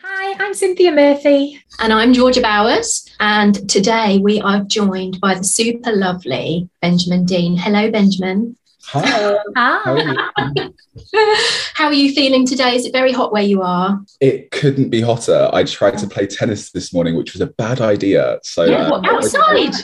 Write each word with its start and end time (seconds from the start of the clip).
Hi, 0.00 0.36
I'm 0.38 0.52
Cynthia 0.52 0.92
Murphy. 0.92 1.62
And 1.80 1.92
I'm 1.92 2.12
Georgia 2.12 2.42
Bowers. 2.42 3.08
And 3.18 3.68
today 3.68 4.18
we 4.18 4.40
are 4.40 4.62
joined 4.64 5.20
by 5.20 5.34
the 5.34 5.44
super 5.44 5.90
lovely 5.90 6.68
Benjamin 6.82 7.24
Dean. 7.24 7.56
Hello, 7.56 7.90
Benjamin. 7.90 8.57
Hi. 8.86 9.36
Hi. 9.56 9.80
How 9.84 9.92
are 9.94 10.52
you? 10.54 10.74
How 11.74 11.86
are 11.86 11.92
you 11.92 12.12
feeling 12.12 12.46
today? 12.46 12.74
Is 12.74 12.86
it 12.86 12.92
very 12.92 13.12
hot 13.12 13.32
where 13.32 13.42
you 13.42 13.62
are? 13.62 14.00
It 14.20 14.50
couldn't 14.50 14.88
be 14.88 15.00
hotter. 15.00 15.50
I 15.52 15.64
tried 15.64 15.98
to 15.98 16.06
play 16.06 16.26
tennis 16.26 16.70
this 16.70 16.92
morning, 16.92 17.16
which 17.16 17.34
was 17.34 17.40
a 17.40 17.46
bad 17.46 17.80
idea. 17.80 18.38
So 18.42 18.64
Yeah, 18.64 18.86
uh, 18.86 18.90
what, 18.90 19.08
outside. 19.08 19.74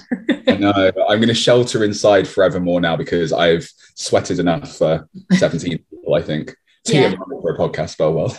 I 0.48 0.56
know 0.56 0.72
I'm 1.08 1.18
going 1.18 1.28
to 1.28 1.34
shelter 1.34 1.84
inside 1.84 2.26
forevermore 2.26 2.80
now 2.80 2.96
because 2.96 3.32
I've 3.32 3.68
sweated 3.94 4.38
enough 4.38 4.76
for 4.76 5.08
17 5.32 5.78
people. 5.78 6.14
I 6.14 6.22
think. 6.22 6.56
Yeah. 6.86 7.12
TMI 7.12 7.16
for 7.40 7.54
a 7.54 7.58
podcast, 7.58 7.96
but 7.96 8.12
well. 8.12 8.36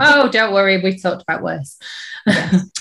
oh, 0.00 0.28
don't 0.30 0.52
worry, 0.52 0.82
we've 0.82 1.00
talked 1.00 1.22
about 1.22 1.42
worse. 1.42 1.78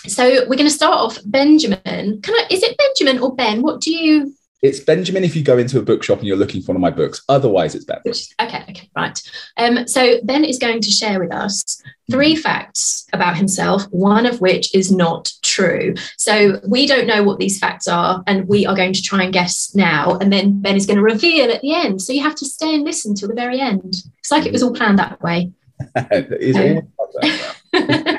So 0.08 0.26
we're 0.26 0.58
going 0.58 0.68
to 0.68 0.70
start 0.70 0.96
off. 0.96 1.18
Benjamin, 1.26 1.80
can 2.22 2.36
I? 2.36 2.46
Is 2.50 2.62
it 2.62 2.78
Benjamin 2.78 3.24
or 3.24 3.34
Ben? 3.34 3.62
What 3.62 3.80
do 3.80 3.94
you? 3.94 4.34
It's 4.62 4.82
Benjamin 4.82 5.24
if 5.24 5.36
you 5.36 5.44
go 5.44 5.58
into 5.58 5.80
a 5.80 5.82
bookshop 5.82 6.20
and 6.20 6.28
you're 6.28 6.36
looking 6.36 6.62
for 6.62 6.74
one 6.74 6.76
of 6.76 6.82
my 6.82 6.90
books. 6.90 7.22
Otherwise, 7.30 7.76
it's 7.76 7.86
Ben. 7.86 8.02
Okay, 8.42 8.64
okay, 8.70 8.90
right. 8.96 9.22
Um, 9.56 9.88
so 9.88 10.20
Ben 10.24 10.44
is 10.44 10.60
going 10.60 10.82
to 10.82 10.92
share 10.92 11.20
with 11.20 11.34
us 11.34 11.82
three 12.12 12.36
facts 12.36 13.08
about 13.14 13.38
himself, 13.38 13.84
one 13.92 14.26
of 14.26 14.42
which 14.42 14.74
is 14.76 14.92
not 14.92 15.32
true. 15.44 15.94
So 16.18 16.60
we 16.68 16.86
don't 16.86 17.08
know 17.08 17.24
what 17.24 17.40
these 17.40 17.58
facts 17.58 17.88
are, 17.88 18.22
and 18.28 18.48
we 18.50 18.66
are 18.66 18.76
going 18.76 18.94
to 18.94 19.02
try 19.02 19.24
and 19.24 19.32
guess 19.32 19.74
now. 19.76 20.18
And 20.18 20.32
then 20.32 20.62
Ben 20.62 20.76
is 20.76 20.86
going 20.86 20.98
to 20.98 21.04
reveal 21.04 21.50
at 21.52 21.62
the 21.62 21.74
end. 21.74 22.02
So 22.02 22.12
you 22.12 22.24
have 22.24 22.36
to 22.36 22.46
stay 22.46 22.76
and 22.76 22.84
listen 22.84 23.16
till 23.16 23.30
the 23.30 23.36
very 23.36 23.62
end. 23.62 24.04
It's 24.20 24.32
like 24.32 24.46
it 24.46 24.52
was 24.52 24.62
all 24.62 24.74
planned 24.74 25.00
that 25.00 25.22
way. 25.22 25.52
It 25.96 26.42
is 26.42 26.58
always 26.58 26.84
like 27.22 27.42
that. 27.72 28.19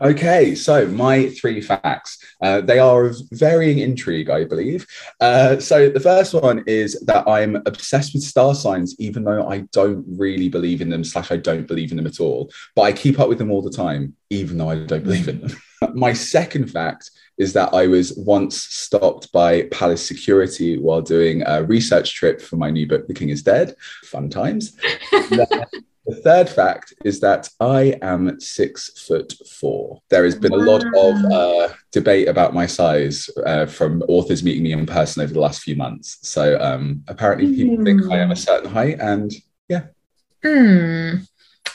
Okay, 0.00 0.54
so 0.54 0.86
my 0.88 1.28
three 1.30 1.60
facts. 1.60 2.18
Uh, 2.42 2.60
they 2.60 2.78
are 2.78 3.06
of 3.06 3.16
varying 3.32 3.78
intrigue, 3.78 4.30
I 4.30 4.44
believe. 4.44 4.86
Uh, 5.20 5.58
so 5.58 5.88
the 5.88 6.00
first 6.00 6.34
one 6.34 6.64
is 6.66 7.00
that 7.02 7.26
I'm 7.28 7.56
obsessed 7.66 8.14
with 8.14 8.22
star 8.22 8.54
signs, 8.54 8.94
even 8.98 9.24
though 9.24 9.48
I 9.48 9.60
don't 9.72 10.04
really 10.06 10.48
believe 10.48 10.80
in 10.80 10.90
them, 10.90 11.04
slash, 11.04 11.30
I 11.30 11.36
don't 11.36 11.66
believe 11.66 11.90
in 11.90 11.96
them 11.96 12.06
at 12.06 12.20
all. 12.20 12.50
But 12.74 12.82
I 12.82 12.92
keep 12.92 13.18
up 13.18 13.28
with 13.28 13.38
them 13.38 13.50
all 13.50 13.62
the 13.62 13.70
time, 13.70 14.14
even 14.30 14.58
though 14.58 14.70
I 14.70 14.84
don't 14.84 15.04
believe 15.04 15.28
in 15.28 15.40
them. 15.40 15.56
my 15.94 16.12
second 16.12 16.70
fact 16.70 17.10
is 17.38 17.52
that 17.52 17.74
I 17.74 17.86
was 17.86 18.14
once 18.16 18.60
stopped 18.60 19.30
by 19.32 19.62
palace 19.64 20.06
security 20.06 20.78
while 20.78 21.02
doing 21.02 21.42
a 21.46 21.62
research 21.62 22.14
trip 22.14 22.40
for 22.40 22.56
my 22.56 22.70
new 22.70 22.86
book, 22.86 23.06
The 23.06 23.14
King 23.14 23.28
is 23.28 23.42
Dead. 23.42 23.74
Fun 24.04 24.30
times. 24.30 24.76
The 26.06 26.16
third 26.16 26.48
fact 26.48 26.94
is 27.04 27.20
that 27.20 27.48
I 27.58 27.98
am 28.00 28.38
six 28.40 29.06
foot 29.06 29.34
four. 29.48 30.00
There 30.08 30.24
has 30.24 30.36
been 30.36 30.52
a 30.52 30.56
lot 30.56 30.84
of 30.84 31.32
uh, 31.32 31.74
debate 31.90 32.28
about 32.28 32.54
my 32.54 32.66
size 32.66 33.28
uh, 33.44 33.66
from 33.66 34.02
authors 34.08 34.44
meeting 34.44 34.62
me 34.62 34.72
in 34.72 34.86
person 34.86 35.22
over 35.22 35.32
the 35.32 35.40
last 35.40 35.62
few 35.62 35.74
months. 35.74 36.18
So 36.22 36.60
um, 36.60 37.02
apparently, 37.08 37.54
people 37.54 37.84
think 37.84 38.02
I 38.10 38.18
am 38.18 38.30
a 38.30 38.36
certain 38.36 38.70
height, 38.70 38.98
and 39.00 39.32
Hmm. 40.42 41.16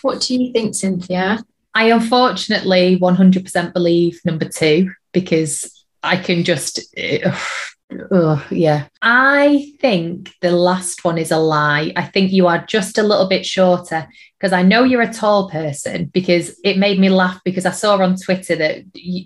what 0.02 0.22
do 0.22 0.36
you 0.36 0.54
think, 0.54 0.76
Cynthia? 0.76 1.44
I 1.74 1.92
unfortunately 1.92 2.98
100% 3.00 3.74
believe 3.74 4.22
number 4.24 4.46
two 4.46 4.92
because 5.12 5.86
I 6.04 6.16
can 6.18 6.44
just, 6.44 6.80
oh, 8.12 8.46
yeah. 8.52 8.88
I 9.02 9.74
think 9.80 10.32
the 10.42 10.52
last 10.52 11.04
one 11.04 11.18
is 11.18 11.32
a 11.32 11.38
lie. 11.38 11.92
I 11.96 12.04
think 12.04 12.32
you 12.32 12.48
are 12.48 12.66
just 12.66 12.98
a 12.98 13.04
little 13.04 13.28
bit 13.28 13.46
shorter 13.46 14.08
because 14.40 14.54
I 14.54 14.64
know 14.64 14.84
you're 14.84 15.02
a 15.02 15.14
tall 15.14 15.50
person 15.50 16.06
because 16.06 16.60
it 16.64 16.78
made 16.78 17.00
me 17.00 17.10
laugh 17.10 17.40
because 17.46 17.66
I 17.66 17.72
saw 17.72 17.98
on 17.98 18.16
Twitter 18.18 18.56
that 18.56 18.84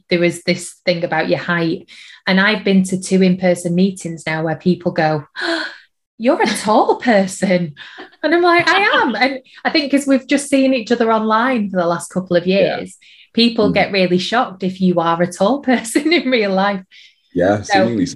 there 0.10 0.20
was 0.20 0.44
this 0.44 0.74
thing 0.86 1.04
about 1.04 1.30
your 1.30 1.40
height. 1.40 1.90
And 2.28 2.40
I've 2.42 2.64
been 2.64 2.84
to 2.86 3.00
two 3.00 3.22
in 3.22 3.38
person 3.38 3.76
meetings 3.76 4.24
now 4.26 4.44
where 4.44 4.56
people 4.58 4.92
go, 4.92 5.26
You're 6.18 6.42
a 6.42 6.48
tall 6.48 6.96
person. 6.96 7.76
And 8.24 8.34
I'm 8.34 8.42
like, 8.42 8.66
I 8.70 8.80
am. 9.02 9.16
And 9.16 9.40
I 9.66 9.70
think 9.70 9.92
because 9.92 10.08
we've 10.08 10.26
just 10.26 10.48
seen 10.50 10.74
each 10.74 10.90
other 10.90 11.12
online 11.12 11.70
for 11.70 11.76
the 11.76 11.86
last 11.86 12.08
couple 12.10 12.38
of 12.38 12.48
years, 12.48 12.98
people 13.34 13.70
Mm. 13.70 13.74
get 13.74 13.92
really 13.92 14.18
shocked 14.18 14.64
if 14.64 14.80
you 14.80 15.02
are 15.02 15.22
a 15.22 15.30
tall 15.32 15.60
person 15.70 16.14
in 16.14 16.30
real 16.32 16.54
life. 16.54 16.82
yeah, 17.34 17.62
So- 17.64 17.74
seemingly 17.84 18.06
so. 18.06 18.16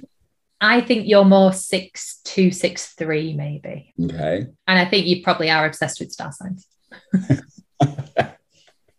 I 0.60 0.80
think 0.80 1.06
you're 1.08 1.24
more 1.24 1.52
six 1.52 2.20
two, 2.24 2.50
six 2.50 2.88
three, 2.94 3.32
maybe. 3.34 3.94
okay. 4.02 4.46
And 4.66 4.78
I 4.78 4.84
think 4.84 5.06
you 5.06 5.22
probably 5.22 5.50
are 5.50 5.64
obsessed 5.66 6.00
with 6.00 6.12
star 6.12 6.32
signs. 6.32 6.66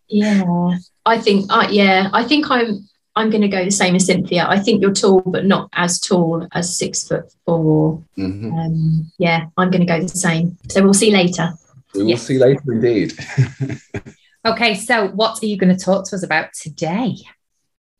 Yeah, 0.08 0.76
I 1.06 1.18
think. 1.18 1.50
Uh, 1.50 1.68
yeah, 1.70 2.10
I 2.12 2.22
think 2.24 2.50
I'm. 2.50 2.86
I'm 3.14 3.28
going 3.30 3.42
to 3.42 3.48
go 3.48 3.64
the 3.64 3.70
same 3.70 3.94
as 3.94 4.06
Cynthia. 4.06 4.46
I 4.48 4.58
think 4.58 4.80
you're 4.82 4.92
tall, 4.92 5.20
but 5.24 5.44
not 5.46 5.68
as 5.74 5.98
tall 6.00 6.46
as 6.52 6.76
six 6.76 7.06
foot 7.08 7.32
four. 7.46 8.02
Mhm. 8.18 8.52
Um, 8.52 9.12
yeah, 9.18 9.46
I'm 9.56 9.70
going 9.70 9.80
to 9.80 9.86
go 9.86 10.00
the 10.00 10.08
same. 10.08 10.58
So 10.70 10.82
we'll 10.82 10.92
see 10.94 11.10
later. 11.10 11.52
We 11.94 12.02
will 12.02 12.10
Yeah. 12.10 12.16
see 12.16 12.38
later, 12.38 12.62
indeed. 12.72 13.14
Okay, 14.44 14.74
so 14.74 15.06
what 15.10 15.40
are 15.42 15.46
you 15.46 15.56
going 15.56 15.74
to 15.76 15.82
talk 15.84 16.04
to 16.08 16.16
us 16.16 16.24
about 16.24 16.52
today? 16.52 17.14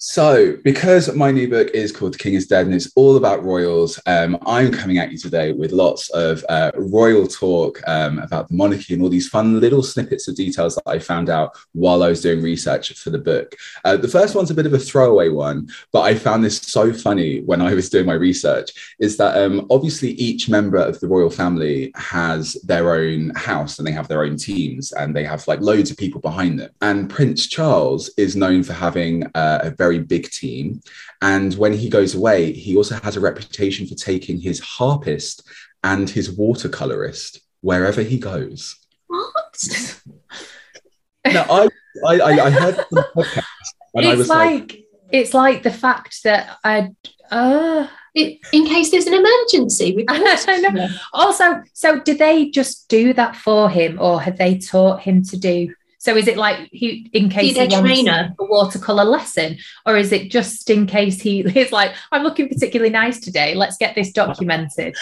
So, 0.05 0.57
because 0.65 1.15
my 1.15 1.31
new 1.31 1.49
book 1.49 1.71
is 1.75 1.93
called 1.93 2.15
The 2.15 2.19
King 2.19 2.35
is 2.35 2.49
Dead 2.49 2.67
and 2.67 2.75
it's 2.75 2.91
all 2.97 3.17
about 3.17 3.45
royals, 3.45 4.01
um, 4.07 4.37
I'm 4.45 4.73
coming 4.73 4.99
at 4.99 5.13
you 5.13 5.17
today 5.17 5.53
with 5.53 5.71
lots 5.71 6.11
of 6.11 6.45
uh, 6.49 6.73
royal 6.75 7.29
talk 7.29 7.81
um, 7.87 8.19
about 8.19 8.49
the 8.49 8.57
monarchy 8.57 8.95
and 8.95 9.03
all 9.05 9.09
these 9.09 9.29
fun 9.29 9.61
little 9.61 9.81
snippets 9.81 10.27
of 10.27 10.35
details 10.35 10.75
that 10.75 10.89
I 10.89 10.99
found 10.99 11.31
out 11.31 11.57
while 11.71 12.03
I 12.03 12.09
was 12.09 12.21
doing 12.21 12.43
research 12.43 12.93
for 12.95 13.11
the 13.11 13.19
book. 13.19 13.55
Uh, 13.85 13.97
the 13.97 14.09
first 14.09 14.35
one's 14.35 14.51
a 14.51 14.55
bit 14.55 14.67
of 14.67 14.75
a 14.75 14.79
throwaway 14.79 15.29
one, 15.29 15.69
but 15.93 16.01
I 16.01 16.17
found 16.17 16.43
this 16.43 16.59
so 16.59 16.93
funny 16.93 17.43
when 17.43 17.63
I 17.63 17.73
was 17.73 17.89
doing 17.89 18.07
my 18.07 18.15
research 18.15 18.97
is 18.99 19.17
that 19.19 19.41
um, 19.41 19.69
obviously 19.71 20.11
each 20.15 20.49
member 20.49 20.79
of 20.79 20.99
the 20.99 21.07
royal 21.07 21.31
family 21.31 21.93
has 21.95 22.55
their 22.65 22.93
own 22.93 23.31
house 23.37 23.79
and 23.79 23.87
they 23.87 23.93
have 23.93 24.09
their 24.09 24.25
own 24.25 24.37
teams 24.37 24.91
and 24.91 25.15
they 25.15 25.23
have 25.23 25.47
like 25.47 25.61
loads 25.61 25.93
of 25.93 25.97
people 25.97 26.21
behind 26.21 26.59
them. 26.59 26.71
And 26.81 27.09
Prince 27.09 27.47
Charles 27.47 28.11
is 28.17 28.35
known 28.35 28.65
for 28.65 28.73
having 28.73 29.31
uh, 29.37 29.61
a 29.63 29.71
very 29.71 29.92
big 29.99 30.31
team. 30.31 30.81
And 31.21 31.55
when 31.55 31.73
he 31.73 31.89
goes 31.89 32.15
away, 32.15 32.53
he 32.53 32.77
also 32.77 32.97
has 32.97 33.17
a 33.17 33.21
reputation 33.21 33.87
for 33.87 33.95
taking 33.95 34.41
his 34.41 34.61
harpist 34.61 35.49
and 35.85 36.09
his 36.09 36.37
watercolorist 36.37 37.41
wherever 37.61 38.03
he 38.03 38.19
goes. 38.19 38.77
What? 39.07 40.01
Now, 41.25 41.47
I, 41.49 41.69
I, 42.07 42.19
I 42.19 42.47
I 42.47 42.51
heard 42.51 42.77
the 42.91 43.07
podcast 43.15 43.45
and 43.95 44.07
I 44.07 44.11
it's 44.11 44.19
was 44.19 44.29
like, 44.29 44.61
like, 44.61 44.85
it's 45.11 45.35
like 45.35 45.63
the 45.63 45.71
fact 45.71 46.23
that 46.25 46.59
I 46.65 46.91
uh 47.31 47.87
It, 48.15 48.41
in 48.53 48.67
case 48.67 48.91
there's 48.91 49.07
an 49.07 49.15
emergency, 49.15 49.95
we've 49.95 50.07
got 50.07 50.21
I 50.49 50.57
know. 50.59 50.89
also 51.13 51.63
so 51.73 52.01
did 52.01 52.19
they 52.19 52.51
just 52.51 52.89
do 52.89 53.13
that 53.15 53.37
for 53.37 53.71
him 53.71 53.99
or 54.01 54.21
have 54.21 54.37
they 54.37 54.59
taught 54.59 55.01
him 55.01 55.23
to 55.25 55.37
do 55.37 55.75
so 56.03 56.17
is 56.17 56.27
it 56.27 56.37
like 56.37 56.69
he 56.73 57.09
in 57.13 57.31
case 57.31 57.45
He's 57.45 57.55
their 57.55 57.69
he 57.69 57.75
wants 57.77 57.89
trainer. 57.89 58.35
a 58.39 58.45
watercolor 58.45 59.05
lesson 59.05 59.57
or 59.87 59.97
is 59.97 60.11
it 60.11 60.33
just 60.33 60.69
in 60.69 60.87
case 60.87 61.21
he 61.21 61.41
is 61.59 61.73
like 61.73 61.95
i'm 62.11 62.23
looking 62.23 62.49
particularly 62.49 62.91
nice 62.91 63.21
today 63.21 63.55
let's 63.55 63.77
get 63.79 63.95
this 63.95 64.13
documented 64.13 64.95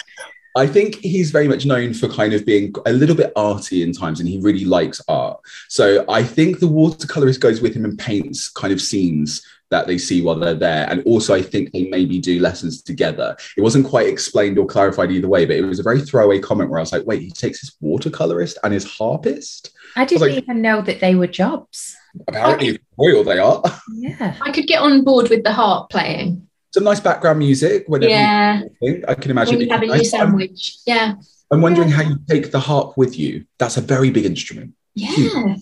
I 0.53 0.67
think 0.67 0.95
he's 0.95 1.31
very 1.31 1.47
much 1.47 1.65
known 1.65 1.93
for 1.93 2.09
kind 2.09 2.33
of 2.33 2.45
being 2.45 2.73
a 2.85 2.91
little 2.91 3.15
bit 3.15 3.31
arty 3.37 3.83
in 3.83 3.93
times, 3.93 4.19
and 4.19 4.27
he 4.27 4.37
really 4.41 4.65
likes 4.65 5.01
art. 5.07 5.39
So 5.69 6.03
I 6.09 6.23
think 6.23 6.59
the 6.59 6.67
watercolorist 6.67 7.39
goes 7.39 7.61
with 7.61 7.73
him 7.73 7.85
and 7.85 7.97
paints 7.97 8.49
kind 8.49 8.73
of 8.73 8.81
scenes 8.81 9.41
that 9.71 9.87
they 9.87 9.97
see 9.97 10.21
while 10.21 10.35
they're 10.35 10.53
there. 10.53 10.85
And 10.89 11.01
also, 11.05 11.33
I 11.33 11.41
think 11.41 11.71
they 11.71 11.85
maybe 11.85 12.19
do 12.19 12.39
lessons 12.39 12.81
together. 12.83 13.35
It 13.57 13.61
wasn't 13.61 13.87
quite 13.87 14.07
explained 14.07 14.59
or 14.59 14.65
clarified 14.67 15.11
either 15.11 15.27
way, 15.29 15.45
but 15.45 15.55
it 15.55 15.61
was 15.65 15.79
a 15.79 15.83
very 15.83 16.01
throwaway 16.01 16.39
comment 16.39 16.69
where 16.69 16.77
I 16.79 16.83
was 16.83 16.91
like, 16.91 17.05
wait, 17.05 17.21
he 17.21 17.31
takes 17.31 17.61
his 17.61 17.75
watercolorist 17.81 18.57
and 18.63 18.73
his 18.73 18.85
harpist? 18.85 19.71
i 19.97 20.05
didn't 20.05 20.21
like- 20.21 20.43
even 20.43 20.61
know 20.61 20.81
that 20.81 20.99
they 21.01 21.15
were 21.15 21.27
jobs 21.27 21.95
Apparently, 22.27 22.79
royal 22.97 23.23
they 23.23 23.39
are. 23.39 23.61
yeah 23.95 24.35
I 24.41 24.51
could 24.51 24.67
get 24.67 24.81
on 24.81 25.03
board 25.03 25.29
with 25.29 25.43
the 25.43 25.51
harp 25.53 25.89
playing. 25.89 26.47
Some 26.73 26.83
nice 26.85 26.99
background 26.99 27.39
music. 27.39 27.83
Whenever 27.87 28.09
Yeah, 28.11 28.61
you. 28.81 29.03
I 29.07 29.15
can 29.15 29.31
imagine. 29.31 29.57
when 29.57 29.67
you 29.67 29.73
have 29.73 29.81
a 29.83 29.87
nice. 29.87 30.13
I'm, 30.13 30.19
sandwich. 30.27 30.77
Yeah, 30.85 31.13
I'm 31.51 31.61
wondering 31.61 31.89
how 31.89 32.01
you 32.03 32.17
take 32.29 32.51
the 32.51 32.59
harp 32.59 32.97
with 32.97 33.17
you. 33.17 33.45
That's 33.59 33.77
a 33.77 33.81
very 33.81 34.09
big 34.11 34.25
instrument. 34.25 34.73
yeah. 34.93 35.55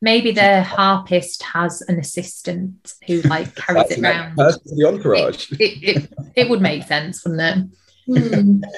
Maybe 0.00 0.32
the 0.32 0.62
harpist 0.62 1.42
has 1.42 1.82
an 1.82 1.98
assistant 1.98 2.94
who 3.06 3.22
like 3.22 3.54
carries 3.56 3.90
it 3.90 4.00
around 4.00 4.36
person 4.36 4.60
for 4.68 4.74
the 4.74 4.86
entourage. 4.86 5.52
it, 5.52 5.96
it, 5.96 6.12
it 6.36 6.48
would 6.48 6.60
make 6.60 6.82
sense 6.84 7.24
wouldn't 7.24 7.38
it 7.38 7.70
Hmm. 8.06 8.62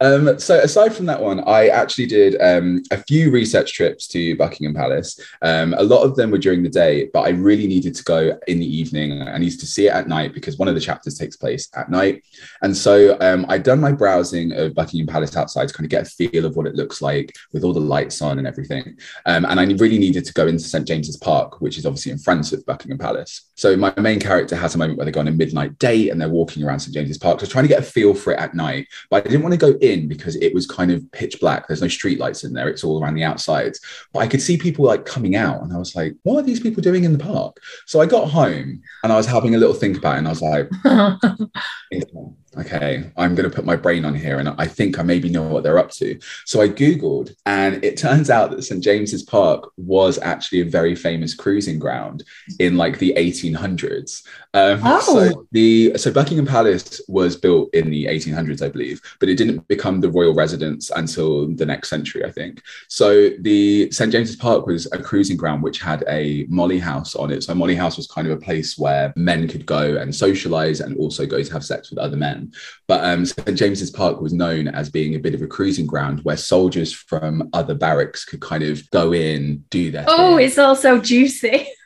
Um, 0.00 0.38
so 0.38 0.58
aside 0.58 0.94
from 0.94 1.06
that 1.06 1.20
one, 1.20 1.40
I 1.40 1.68
actually 1.68 2.06
did 2.06 2.40
um, 2.40 2.82
a 2.90 3.02
few 3.04 3.30
research 3.30 3.74
trips 3.74 4.08
to 4.08 4.36
Buckingham 4.36 4.74
Palace. 4.74 5.20
Um, 5.42 5.74
a 5.76 5.82
lot 5.82 6.02
of 6.02 6.16
them 6.16 6.30
were 6.30 6.38
during 6.38 6.62
the 6.62 6.70
day, 6.70 7.10
but 7.12 7.20
I 7.22 7.30
really 7.30 7.66
needed 7.66 7.94
to 7.96 8.04
go 8.04 8.38
in 8.48 8.58
the 8.58 8.76
evening. 8.76 9.22
I 9.22 9.38
needed 9.38 9.60
to 9.60 9.66
see 9.66 9.88
it 9.88 9.92
at 9.92 10.08
night 10.08 10.32
because 10.32 10.56
one 10.56 10.68
of 10.68 10.74
the 10.74 10.80
chapters 10.80 11.18
takes 11.18 11.36
place 11.36 11.68
at 11.74 11.90
night. 11.90 12.24
And 12.62 12.74
so 12.74 13.18
um, 13.20 13.44
I'd 13.48 13.62
done 13.62 13.80
my 13.80 13.92
browsing 13.92 14.52
of 14.52 14.74
Buckingham 14.74 15.06
Palace 15.06 15.36
outside 15.36 15.68
to 15.68 15.74
kind 15.74 15.84
of 15.84 15.90
get 15.90 16.06
a 16.06 16.10
feel 16.10 16.46
of 16.46 16.56
what 16.56 16.66
it 16.66 16.74
looks 16.74 17.02
like 17.02 17.34
with 17.52 17.64
all 17.64 17.72
the 17.72 17.80
lights 17.80 18.22
on 18.22 18.38
and 18.38 18.46
everything. 18.46 18.96
Um, 19.26 19.44
and 19.44 19.60
I 19.60 19.64
really 19.64 19.98
needed 19.98 20.24
to 20.24 20.32
go 20.32 20.46
into 20.46 20.64
St 20.64 20.86
James's 20.86 21.18
Park, 21.18 21.60
which 21.60 21.76
is 21.76 21.84
obviously 21.84 22.12
in 22.12 22.18
front 22.18 22.52
of 22.52 22.64
Buckingham 22.64 22.98
Palace. 22.98 23.50
So 23.54 23.76
my 23.76 23.92
main 23.98 24.20
character 24.20 24.56
has 24.56 24.74
a 24.74 24.78
moment 24.78 24.96
where 24.96 25.04
they 25.04 25.12
go 25.12 25.20
on 25.20 25.28
a 25.28 25.32
midnight 25.32 25.78
date 25.78 26.08
and 26.08 26.18
they're 26.18 26.28
walking 26.28 26.64
around 26.64 26.80
St 26.80 26.94
James's 26.94 27.18
Park. 27.18 27.40
So 27.40 27.46
trying 27.46 27.64
to 27.64 27.68
get 27.68 27.80
a 27.80 27.82
feel 27.82 28.14
for 28.14 28.32
it 28.32 28.38
at 28.38 28.54
night, 28.54 28.86
but 29.10 29.26
I 29.26 29.28
didn't 29.28 29.42
want 29.42 29.52
to 29.52 29.58
go 29.58 29.76
because 29.96 30.36
it 30.36 30.54
was 30.54 30.66
kind 30.66 30.90
of 30.90 31.10
pitch 31.12 31.40
black. 31.40 31.66
There's 31.66 31.82
no 31.82 31.88
streetlights 31.88 32.44
in 32.44 32.52
there. 32.52 32.68
It's 32.68 32.84
all 32.84 33.02
around 33.02 33.14
the 33.14 33.24
outsides. 33.24 33.80
But 34.12 34.20
I 34.20 34.28
could 34.28 34.42
see 34.42 34.56
people 34.56 34.84
like 34.84 35.04
coming 35.04 35.36
out 35.36 35.62
and 35.62 35.72
I 35.72 35.78
was 35.78 35.94
like, 35.94 36.16
what 36.22 36.38
are 36.38 36.46
these 36.46 36.60
people 36.60 36.82
doing 36.82 37.04
in 37.04 37.12
the 37.12 37.18
park? 37.18 37.56
So 37.86 38.00
I 38.00 38.06
got 38.06 38.30
home 38.30 38.82
and 39.02 39.12
I 39.12 39.16
was 39.16 39.26
having 39.26 39.54
a 39.54 39.58
little 39.58 39.74
think 39.74 39.96
about 39.98 40.16
it 40.16 40.18
and 40.18 40.26
I 40.26 40.30
was 40.30 40.42
like, 40.42 40.68
okay, 42.56 43.10
I'm 43.16 43.34
going 43.34 43.48
to 43.48 43.54
put 43.54 43.64
my 43.64 43.76
brain 43.76 44.04
on 44.04 44.14
here 44.14 44.38
and 44.38 44.48
I 44.48 44.66
think 44.66 44.98
I 44.98 45.02
maybe 45.02 45.28
know 45.28 45.42
what 45.44 45.62
they're 45.62 45.78
up 45.78 45.90
to. 45.92 46.18
So 46.46 46.60
I 46.60 46.68
Googled, 46.68 47.34
and 47.46 47.82
it 47.84 47.96
turns 47.96 48.30
out 48.30 48.50
that 48.50 48.62
St. 48.62 48.82
James's 48.82 49.22
Park 49.22 49.70
was 49.76 50.18
actually 50.18 50.60
a 50.60 50.64
very 50.64 50.94
famous 50.94 51.34
cruising 51.34 51.78
ground 51.78 52.24
in 52.58 52.76
like 52.76 52.98
the 52.98 53.14
1800s. 53.16 54.26
Um, 54.52 54.80
oh. 54.82 55.00
So 55.00 55.46
the 55.52 55.96
so 55.96 56.12
Buckingham 56.12 56.46
Palace 56.46 57.00
was 57.06 57.36
built 57.36 57.72
in 57.72 57.90
the 57.90 58.06
1800s, 58.06 58.62
I 58.64 58.68
believe, 58.68 59.00
but 59.20 59.28
it 59.28 59.36
didn't 59.36 59.66
become 59.68 60.00
the 60.00 60.10
royal 60.10 60.34
residence 60.34 60.90
until 60.90 61.46
the 61.54 61.66
next 61.66 61.88
century, 61.88 62.24
I 62.24 62.32
think. 62.32 62.62
So 62.88 63.30
the 63.40 63.90
St. 63.92 64.10
James's 64.10 64.36
Park 64.36 64.66
was 64.66 64.90
a 64.92 65.00
cruising 65.00 65.36
ground 65.36 65.62
which 65.62 65.80
had 65.80 66.04
a 66.08 66.46
Molly 66.48 66.78
House 66.78 67.14
on 67.14 67.30
it. 67.30 67.44
So 67.44 67.54
Molly 67.54 67.76
House 67.76 67.96
was 67.96 68.08
kind 68.08 68.26
of 68.26 68.36
a 68.36 68.40
place 68.40 68.76
where 68.76 69.12
men 69.16 69.46
could 69.46 69.66
go 69.66 69.96
and 69.96 70.14
socialize 70.14 70.80
and 70.80 70.96
also 70.96 71.26
go 71.26 71.42
to 71.42 71.52
have 71.52 71.64
sex 71.64 71.90
with 71.90 71.98
other 71.98 72.16
men. 72.16 72.39
But 72.86 73.04
um, 73.04 73.24
St 73.24 73.56
James's 73.56 73.90
Park 73.90 74.20
was 74.20 74.32
known 74.32 74.68
as 74.68 74.90
being 74.90 75.14
a 75.14 75.18
bit 75.18 75.34
of 75.34 75.42
a 75.42 75.46
cruising 75.46 75.86
ground 75.86 76.20
where 76.22 76.36
soldiers 76.36 76.92
from 76.92 77.48
other 77.52 77.74
barracks 77.74 78.24
could 78.24 78.40
kind 78.40 78.62
of 78.62 78.88
go 78.90 79.12
in, 79.12 79.64
do 79.70 79.90
their. 79.90 80.04
Oh, 80.08 80.36
thing. 80.36 80.46
it's 80.46 80.58
also 80.58 80.98
juicy. 81.00 81.66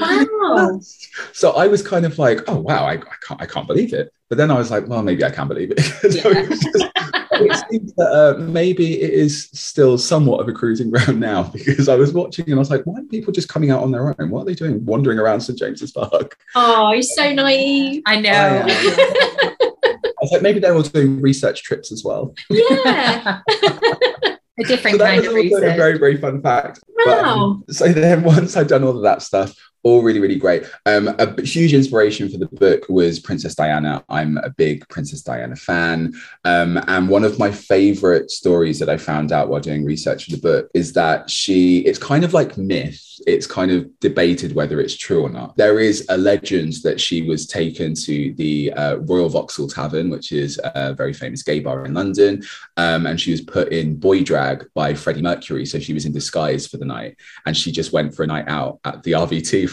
Wow. 0.00 0.80
so 1.32 1.56
I 1.56 1.66
was 1.66 1.82
kind 1.82 2.06
of 2.06 2.20
like, 2.20 2.42
oh 2.46 2.58
wow, 2.58 2.84
I, 2.84 2.92
I, 2.92 3.16
can't 3.26 3.42
I 3.42 3.46
can't 3.46 3.66
believe 3.66 3.92
it. 3.92 4.12
But 4.28 4.38
then 4.38 4.50
I 4.50 4.54
was 4.54 4.70
like, 4.70 4.86
well, 4.86 5.02
maybe 5.02 5.24
I 5.24 5.30
can 5.30 5.48
believe 5.48 5.72
it. 5.72 5.80
so 6.12 6.30
it, 6.30 6.48
just, 6.48 6.88
it 7.32 7.64
seems 7.70 7.94
that 7.94 8.10
uh, 8.12 8.38
maybe 8.38 9.00
it 9.00 9.10
is 9.10 9.48
still 9.52 9.96
somewhat 9.98 10.40
of 10.40 10.48
a 10.48 10.52
cruising 10.52 10.90
ground 10.90 11.18
now 11.18 11.42
because 11.52 11.88
I 11.88 11.96
was 11.96 12.12
watching 12.12 12.46
and 12.46 12.54
I 12.54 12.58
was 12.58 12.70
like, 12.70 12.84
why 12.84 13.00
are 13.00 13.04
people 13.04 13.32
just 13.32 13.48
coming 13.48 13.70
out 13.70 13.82
on 13.82 13.90
their 13.90 14.08
own? 14.20 14.30
What 14.30 14.42
are 14.42 14.44
they 14.44 14.54
doing, 14.54 14.84
wandering 14.84 15.18
around 15.18 15.40
St 15.40 15.58
James's 15.58 15.92
Park? 15.92 16.36
Oh, 16.54 16.92
you're 16.92 17.02
so 17.02 17.32
naive. 17.32 18.02
I 18.06 18.20
know. 18.20 18.64
I 18.66 19.64
was 20.28 20.32
like, 20.32 20.42
maybe 20.42 20.60
they're 20.60 20.74
all 20.74 20.82
doing 20.82 21.20
research 21.20 21.62
trips 21.62 21.92
as 21.92 22.04
well. 22.04 22.34
Yeah. 22.50 23.40
a 24.58 24.64
different 24.64 24.98
so 24.98 25.04
kind 25.04 25.24
of 25.24 25.32
research. 25.32 25.62
A 25.62 25.76
very, 25.76 25.98
very 25.98 26.16
fun 26.16 26.42
fact. 26.42 26.80
Wow. 26.88 27.04
But, 27.04 27.24
um, 27.24 27.64
so 27.70 27.92
then 27.92 28.22
once 28.22 28.56
I'd 28.56 28.68
done 28.68 28.84
all 28.84 28.96
of 28.96 29.02
that 29.02 29.22
stuff, 29.22 29.54
all 29.88 30.02
really, 30.02 30.20
really 30.20 30.36
great. 30.36 30.64
Um, 30.84 31.08
a 31.18 31.42
huge 31.42 31.72
inspiration 31.72 32.28
for 32.28 32.36
the 32.36 32.46
book 32.46 32.84
was 32.88 33.18
Princess 33.18 33.54
Diana. 33.54 34.04
I'm 34.08 34.36
a 34.38 34.50
big 34.50 34.86
Princess 34.88 35.22
Diana 35.22 35.56
fan. 35.56 36.12
Um, 36.44 36.78
and 36.88 37.08
one 37.08 37.24
of 37.24 37.38
my 37.38 37.50
favorite 37.50 38.30
stories 38.30 38.78
that 38.80 38.90
I 38.90 38.98
found 38.98 39.32
out 39.32 39.48
while 39.48 39.60
doing 39.60 39.84
research 39.84 40.24
for 40.24 40.32
the 40.32 40.42
book 40.42 40.70
is 40.74 40.92
that 40.92 41.30
she, 41.30 41.78
it's 41.80 41.98
kind 41.98 42.22
of 42.22 42.34
like 42.34 42.58
myth 42.58 43.08
it's 43.26 43.46
kind 43.46 43.70
of 43.70 43.88
debated 44.00 44.54
whether 44.54 44.80
it's 44.80 44.96
true 44.96 45.22
or 45.22 45.30
not. 45.30 45.56
There 45.56 45.80
is 45.80 46.06
a 46.08 46.16
legend 46.16 46.74
that 46.84 47.00
she 47.00 47.22
was 47.22 47.46
taken 47.46 47.94
to 47.94 48.32
the 48.34 48.72
uh, 48.72 48.96
Royal 48.98 49.28
Vauxhall 49.28 49.68
Tavern, 49.68 50.10
which 50.10 50.32
is 50.32 50.60
a 50.64 50.94
very 50.94 51.12
famous 51.12 51.42
gay 51.42 51.60
bar 51.60 51.84
in 51.84 51.94
London, 51.94 52.42
um, 52.76 53.06
and 53.06 53.20
she 53.20 53.30
was 53.30 53.40
put 53.40 53.72
in 53.72 53.96
boy 53.96 54.22
drag 54.22 54.66
by 54.74 54.94
Freddie 54.94 55.22
Mercury. 55.22 55.66
So 55.66 55.78
she 55.78 55.94
was 55.94 56.04
in 56.04 56.12
disguise 56.12 56.66
for 56.66 56.76
the 56.76 56.84
night, 56.84 57.16
and 57.46 57.56
she 57.56 57.72
just 57.72 57.92
went 57.92 58.14
for 58.14 58.22
a 58.22 58.26
night 58.26 58.48
out 58.48 58.80
at 58.84 59.02
the 59.02 59.12
RVT 59.12 59.68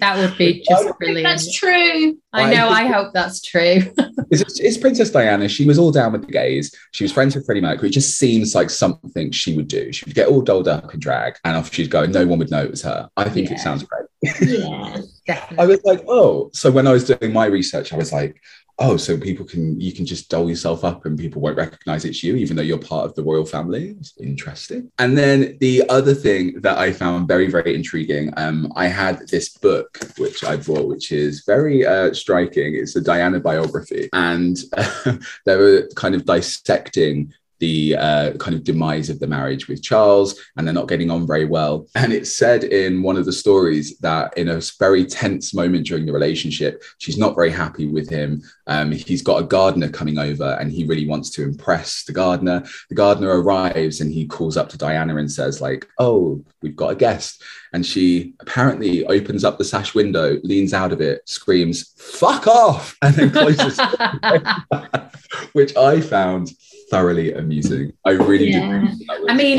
That 0.00 0.16
would 0.16 0.36
be 0.36 0.64
just 0.68 0.98
brilliant. 0.98 1.24
That's 1.24 1.54
true. 1.54 2.18
I 2.32 2.52
know. 2.52 2.68
I, 2.68 2.82
I 2.82 2.86
hope 2.86 3.12
that's 3.12 3.40
true. 3.42 3.82
it's, 4.30 4.60
it's 4.60 4.76
Princess 4.76 5.10
Diana. 5.10 5.48
She 5.48 5.66
was 5.66 5.78
all 5.78 5.90
down 5.90 6.12
with 6.12 6.26
the 6.26 6.32
gays. 6.32 6.74
She 6.92 7.04
was 7.04 7.12
friends 7.12 7.34
with 7.34 7.46
Freddie 7.46 7.60
Mercury. 7.60 7.88
It 7.88 7.92
just 7.92 8.18
seems 8.18 8.54
like 8.54 8.70
something 8.70 9.30
she 9.30 9.54
would 9.54 9.68
do. 9.68 9.92
She 9.92 10.04
would 10.04 10.14
get 10.14 10.28
all 10.28 10.42
dolled 10.42 10.68
up 10.68 10.92
in 10.92 11.00
drag, 11.00 11.36
and 11.44 11.56
off 11.56 11.72
she'd 11.72 11.90
go. 11.90 12.06
No 12.06 12.26
one 12.26 12.38
would 12.38 12.50
know 12.50 12.62
it 12.62 12.70
was 12.70 12.82
her. 12.82 13.08
I 13.16 13.28
think 13.28 13.48
yeah. 13.48 13.56
it 13.56 13.60
sounds 13.60 13.84
great. 13.84 14.06
Yeah, 14.40 15.00
definitely. 15.26 15.58
I 15.58 15.66
was 15.66 15.80
like, 15.84 16.04
oh, 16.08 16.50
so 16.52 16.70
when 16.70 16.86
I 16.86 16.92
was 16.92 17.04
doing 17.04 17.32
my 17.32 17.46
research, 17.46 17.92
I 17.92 17.96
was 17.96 18.12
like, 18.12 18.40
oh, 18.78 18.96
so 18.96 19.16
people 19.16 19.44
can 19.44 19.80
you 19.80 19.92
can 19.92 20.04
just 20.04 20.28
doll 20.28 20.48
yourself 20.48 20.84
up 20.84 21.06
and 21.06 21.18
people 21.18 21.40
won't 21.40 21.56
recognize 21.56 22.04
it's 22.04 22.22
you, 22.22 22.36
even 22.36 22.56
though 22.56 22.62
you're 22.62 22.78
part 22.78 23.06
of 23.06 23.14
the 23.14 23.22
royal 23.22 23.44
family. 23.44 23.94
It's 23.98 24.14
interesting. 24.18 24.90
And 24.98 25.16
then 25.16 25.56
the 25.60 25.88
other 25.88 26.14
thing 26.14 26.60
that 26.60 26.78
I 26.78 26.92
found 26.92 27.28
very, 27.28 27.50
very 27.50 27.74
intriguing, 27.74 28.32
um, 28.36 28.72
I 28.76 28.86
had 28.86 29.28
this 29.28 29.50
book 29.50 29.98
which 30.18 30.44
I 30.44 30.56
bought, 30.56 30.88
which 30.88 31.12
is 31.12 31.44
very 31.44 31.86
uh, 31.86 32.12
striking. 32.12 32.74
It's 32.74 32.96
a 32.96 33.00
Diana 33.00 33.40
biography, 33.40 34.08
and 34.12 34.58
uh, 34.76 35.16
they 35.46 35.56
were 35.56 35.88
kind 35.94 36.14
of 36.14 36.24
dissecting 36.24 37.32
the 37.58 37.96
uh, 37.96 38.32
kind 38.34 38.54
of 38.54 38.64
demise 38.64 39.10
of 39.10 39.20
the 39.20 39.26
marriage 39.26 39.68
with 39.68 39.82
Charles, 39.82 40.38
and 40.56 40.66
they're 40.66 40.74
not 40.74 40.88
getting 40.88 41.10
on 41.10 41.26
very 41.26 41.44
well. 41.44 41.86
And 41.94 42.12
it's 42.12 42.34
said 42.34 42.64
in 42.64 43.02
one 43.02 43.16
of 43.16 43.24
the 43.24 43.32
stories 43.32 43.96
that 43.98 44.36
in 44.36 44.48
a 44.48 44.60
very 44.78 45.04
tense 45.04 45.54
moment 45.54 45.86
during 45.86 46.06
the 46.06 46.12
relationship, 46.12 46.82
she's 46.98 47.18
not 47.18 47.34
very 47.34 47.50
happy 47.50 47.86
with 47.86 48.08
him. 48.08 48.42
Um, 48.66 48.92
he's 48.92 49.22
got 49.22 49.42
a 49.42 49.46
gardener 49.46 49.88
coming 49.88 50.18
over, 50.18 50.56
and 50.60 50.72
he 50.72 50.84
really 50.84 51.06
wants 51.06 51.30
to 51.30 51.42
impress 51.42 52.04
the 52.04 52.12
gardener. 52.12 52.64
The 52.88 52.94
gardener 52.94 53.40
arrives, 53.40 54.00
and 54.00 54.12
he 54.12 54.26
calls 54.26 54.56
up 54.56 54.68
to 54.70 54.78
Diana 54.78 55.16
and 55.16 55.30
says, 55.30 55.60
"Like, 55.60 55.86
oh, 55.98 56.44
we've 56.62 56.76
got 56.76 56.92
a 56.92 56.96
guest." 56.96 57.42
And 57.72 57.84
she 57.84 58.34
apparently 58.40 59.04
opens 59.06 59.44
up 59.44 59.58
the 59.58 59.64
sash 59.64 59.94
window, 59.94 60.38
leans 60.44 60.72
out 60.72 60.92
of 60.92 61.00
it, 61.00 61.28
screams, 61.28 61.94
"Fuck 61.98 62.46
off!" 62.46 62.96
and 63.02 63.14
then 63.14 63.30
closes, 63.30 63.78
which 65.52 65.76
I 65.76 66.00
found 66.00 66.50
thoroughly 66.90 67.32
amusing. 67.32 67.92
I 68.04 68.10
really 68.10 68.50
yeah. 68.50 68.86
I 69.28 69.34
mean, 69.34 69.58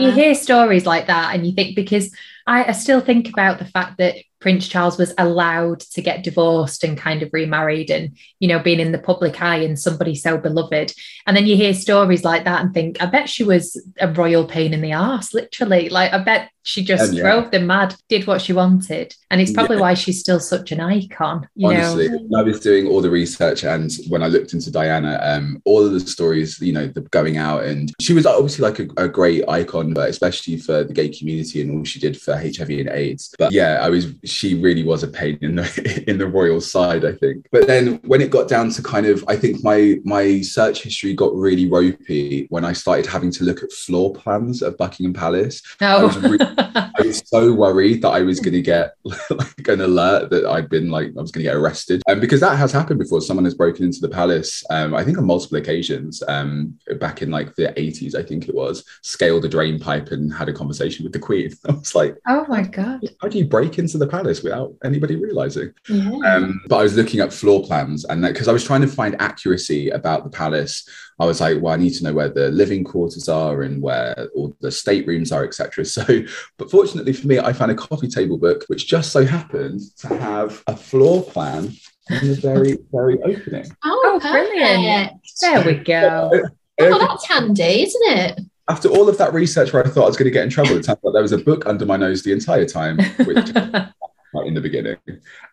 you 0.00 0.10
hear 0.10 0.34
stories 0.34 0.86
like 0.86 1.06
that 1.06 1.34
and 1.34 1.46
you 1.46 1.52
think 1.52 1.76
because 1.76 2.10
I, 2.46 2.64
I 2.64 2.72
still 2.72 3.00
think 3.00 3.28
about 3.28 3.58
the 3.58 3.64
fact 3.64 3.98
that 3.98 4.16
Prince 4.44 4.68
Charles 4.68 4.98
was 4.98 5.14
allowed 5.16 5.80
to 5.80 6.02
get 6.02 6.22
divorced 6.22 6.84
and 6.84 6.98
kind 6.98 7.22
of 7.22 7.30
remarried 7.32 7.90
and, 7.90 8.14
you 8.40 8.48
know, 8.48 8.58
being 8.58 8.78
in 8.78 8.92
the 8.92 8.98
public 8.98 9.40
eye 9.40 9.56
and 9.56 9.78
somebody 9.78 10.14
so 10.14 10.36
beloved. 10.36 10.92
And 11.26 11.34
then 11.34 11.46
you 11.46 11.56
hear 11.56 11.72
stories 11.72 12.24
like 12.24 12.44
that 12.44 12.60
and 12.60 12.74
think, 12.74 13.02
I 13.02 13.06
bet 13.06 13.30
she 13.30 13.42
was 13.42 13.82
a 13.98 14.12
royal 14.12 14.44
pain 14.44 14.74
in 14.74 14.82
the 14.82 14.92
ass, 14.92 15.32
literally. 15.32 15.88
Like, 15.88 16.12
I 16.12 16.22
bet 16.22 16.50
she 16.62 16.84
just 16.84 17.14
yeah. 17.14 17.22
drove 17.22 17.50
them 17.50 17.66
mad, 17.66 17.94
did 18.10 18.26
what 18.26 18.42
she 18.42 18.52
wanted. 18.52 19.14
And 19.30 19.40
it's 19.40 19.52
probably 19.52 19.76
yeah. 19.76 19.82
why 19.82 19.94
she's 19.94 20.20
still 20.20 20.40
such 20.40 20.72
an 20.72 20.80
icon. 20.80 21.48
You 21.54 21.68
Honestly, 21.68 22.08
know? 22.10 22.38
I 22.38 22.42
was 22.42 22.60
doing 22.60 22.86
all 22.86 23.00
the 23.00 23.10
research 23.10 23.64
and 23.64 23.90
when 24.08 24.22
I 24.22 24.28
looked 24.28 24.52
into 24.52 24.70
Diana, 24.70 25.18
um, 25.22 25.62
all 25.64 25.84
of 25.86 25.92
the 25.92 26.00
stories, 26.00 26.60
you 26.60 26.72
know, 26.72 26.86
the 26.86 27.02
going 27.02 27.38
out 27.38 27.64
and 27.64 27.92
she 28.00 28.12
was 28.12 28.26
obviously 28.26 28.62
like 28.62 28.78
a, 28.78 29.04
a 29.04 29.08
great 29.08 29.48
icon, 29.48 29.94
but 29.94 30.10
especially 30.10 30.58
for 30.58 30.84
the 30.84 30.92
gay 30.92 31.08
community 31.08 31.62
and 31.62 31.70
all 31.70 31.84
she 31.84 31.98
did 31.98 32.20
for 32.20 32.33
HIV 32.36 32.70
and 32.70 32.88
AIDS. 32.88 33.34
But 33.38 33.52
yeah, 33.52 33.78
I 33.82 33.90
was 33.90 34.12
she 34.24 34.54
really 34.54 34.82
was 34.82 35.02
a 35.02 35.08
pain 35.08 35.38
in 35.40 35.56
the 35.56 36.04
in 36.10 36.18
the 36.18 36.26
royal 36.26 36.60
side, 36.60 37.04
I 37.04 37.12
think. 37.12 37.46
But 37.50 37.66
then 37.66 37.96
when 38.04 38.20
it 38.20 38.30
got 38.30 38.48
down 38.48 38.70
to 38.70 38.82
kind 38.82 39.06
of, 39.06 39.24
I 39.28 39.36
think 39.36 39.62
my 39.62 39.96
my 40.04 40.40
search 40.40 40.82
history 40.82 41.14
got 41.14 41.34
really 41.34 41.68
ropey 41.68 42.46
when 42.50 42.64
I 42.64 42.72
started 42.72 43.06
having 43.06 43.30
to 43.32 43.44
look 43.44 43.62
at 43.62 43.72
floor 43.72 44.12
plans 44.12 44.62
of 44.62 44.76
Buckingham 44.76 45.14
Palace. 45.14 45.62
Oh. 45.80 45.86
I 45.86 46.04
was, 46.04 46.18
really, 46.18 46.46
I 46.58 46.92
was 46.98 47.22
so 47.26 47.52
worried 47.52 48.02
that 48.02 48.10
I 48.10 48.22
was 48.22 48.40
going 48.40 48.54
to 48.54 48.62
get 48.62 48.96
like 49.30 49.68
an 49.68 49.80
alert 49.80 50.30
that 50.30 50.46
I'd 50.46 50.68
been 50.68 50.90
like 50.90 51.08
I 51.16 51.20
was 51.20 51.30
going 51.30 51.44
to 51.44 51.50
get 51.50 51.56
arrested, 51.56 52.02
and 52.06 52.16
um, 52.16 52.20
because 52.20 52.40
that 52.40 52.56
has 52.56 52.72
happened 52.72 52.98
before. 52.98 53.20
Someone 53.20 53.44
has 53.44 53.54
broken 53.54 53.84
into 53.84 54.00
the 54.00 54.08
palace. 54.08 54.62
Um, 54.68 54.94
I 54.94 55.04
think 55.04 55.18
on 55.18 55.24
multiple 55.24 55.58
occasions. 55.58 56.22
Um, 56.28 56.78
back 56.98 57.22
in 57.22 57.30
like 57.30 57.54
the 57.54 57.78
eighties, 57.78 58.14
I 58.14 58.22
think 58.22 58.48
it 58.48 58.54
was, 58.54 58.84
scaled 59.02 59.44
a 59.44 59.48
drain 59.48 59.78
pipe 59.78 60.10
and 60.10 60.32
had 60.32 60.48
a 60.48 60.52
conversation 60.52 61.04
with 61.04 61.12
the 61.12 61.18
Queen. 61.18 61.52
I 61.68 61.72
was 61.72 61.94
like, 61.94 62.16
oh 62.26 62.46
my 62.48 62.62
god, 62.62 63.00
how 63.20 63.28
do 63.28 63.38
you 63.38 63.44
break 63.44 63.78
into 63.78 63.98
the 63.98 64.06
palace 64.06 64.42
without 64.42 64.74
anybody 64.84 65.16
realizing? 65.16 65.72
Yeah. 65.88 66.10
Um, 66.24 66.60
but 66.68 66.76
I 66.76 66.82
was 66.82 66.96
looking 66.96 67.20
at 67.20 67.32
floor 67.32 67.62
plans 67.62 68.04
and 68.04 68.22
because 68.22 68.48
I 68.48 68.52
was 68.52 68.64
trying 68.64 68.82
to 68.82 68.88
find 68.88 69.20
accuracy 69.20 69.90
about 69.90 70.24
the 70.24 70.30
palace 70.30 70.88
I 71.20 71.26
was 71.26 71.40
like, 71.40 71.60
well, 71.60 71.72
I 71.72 71.76
need 71.76 71.94
to 71.94 72.04
know 72.04 72.12
where 72.12 72.28
the 72.28 72.50
living 72.50 72.82
quarters 72.82 73.28
are 73.28 73.62
and 73.62 73.80
where 73.80 74.28
all 74.34 74.54
the 74.60 74.70
staterooms 74.70 75.32
are, 75.32 75.44
etc. 75.44 75.84
So, 75.94 76.04
but 76.56 76.70
fortunately 76.70 77.12
for 77.12 77.28
me, 77.28 77.38
I 77.38 77.52
found 77.52 77.70
a 77.70 77.74
coffee 77.74 78.08
table 78.08 78.36
book 78.36 78.64
which 78.66 78.88
just 78.88 79.12
so 79.12 79.24
happened 79.24 79.80
to 79.98 80.08
have 80.18 80.62
a 80.66 80.76
floor 80.76 81.22
plan 81.22 81.72
in 82.10 82.28
the 82.28 82.34
very, 82.34 82.78
very 82.92 83.22
opening. 83.22 83.66
Oh, 83.84 84.02
oh 84.04 84.20
brilliant! 84.20 85.12
There 85.40 85.64
we 85.64 85.74
go. 85.74 86.30
Oh, 86.80 86.98
that's 86.98 87.28
handy, 87.28 87.82
isn't 87.82 88.18
it? 88.18 88.40
After 88.68 88.88
all 88.88 89.08
of 89.08 89.18
that 89.18 89.34
research 89.34 89.72
where 89.72 89.84
I 89.84 89.90
thought 89.90 90.04
I 90.04 90.06
was 90.06 90.16
going 90.16 90.24
to 90.26 90.30
get 90.30 90.44
in 90.44 90.50
trouble, 90.50 90.72
it 90.72 90.84
turned 90.84 90.98
out 91.06 91.12
there 91.12 91.22
was 91.22 91.32
a 91.32 91.38
book 91.38 91.66
under 91.66 91.84
my 91.84 91.96
nose 91.96 92.22
the 92.22 92.32
entire 92.32 92.64
time, 92.64 92.98
which 93.26 93.50
in 94.42 94.54
the 94.54 94.60
beginning. 94.60 94.96